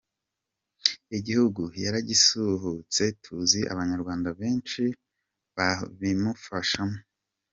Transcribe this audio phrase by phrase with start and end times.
[1.17, 4.83] Igihugu yaragisahuye tuzi abanyarwanda benshi
[5.55, 6.97] babimufashamo